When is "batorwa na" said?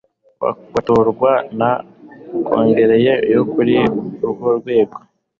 0.73-1.71